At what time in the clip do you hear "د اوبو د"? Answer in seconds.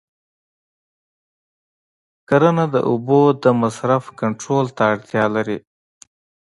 2.73-3.45